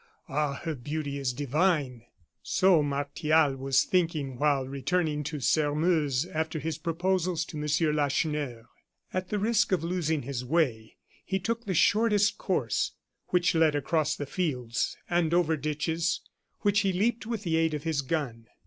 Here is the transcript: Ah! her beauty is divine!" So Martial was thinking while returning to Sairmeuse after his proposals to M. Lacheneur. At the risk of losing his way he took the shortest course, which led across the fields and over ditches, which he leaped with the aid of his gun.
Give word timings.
Ah! 0.27 0.53
her 0.63 0.73
beauty 0.73 1.19
is 1.19 1.31
divine!" 1.31 2.01
So 2.41 2.81
Martial 2.81 3.55
was 3.55 3.83
thinking 3.83 4.39
while 4.39 4.67
returning 4.67 5.23
to 5.25 5.39
Sairmeuse 5.39 6.25
after 6.25 6.57
his 6.57 6.79
proposals 6.79 7.45
to 7.45 7.57
M. 7.61 7.95
Lacheneur. 7.95 8.65
At 9.13 9.29
the 9.29 9.37
risk 9.37 9.71
of 9.71 9.83
losing 9.83 10.23
his 10.23 10.43
way 10.43 10.97
he 11.23 11.37
took 11.37 11.65
the 11.67 11.75
shortest 11.75 12.39
course, 12.39 12.93
which 13.27 13.53
led 13.53 13.75
across 13.75 14.15
the 14.15 14.25
fields 14.25 14.97
and 15.07 15.35
over 15.35 15.55
ditches, 15.55 16.21
which 16.61 16.79
he 16.79 16.91
leaped 16.91 17.27
with 17.27 17.43
the 17.43 17.55
aid 17.55 17.75
of 17.75 17.83
his 17.83 18.01
gun. 18.01 18.47